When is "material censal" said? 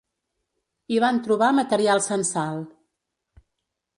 1.59-2.65